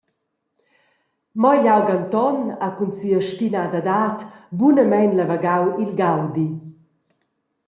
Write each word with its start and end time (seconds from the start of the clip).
Mo 1.41 1.49
igl 1.57 1.71
aug 1.75 1.87
Anton 1.97 2.37
ha 2.61 2.67
cun 2.77 2.91
sia 2.97 3.19
stinadadad 3.27 4.19
bunamein 4.57 5.11
lavagau 5.17 5.65
il 5.83 5.91
gaudi. 6.01 6.47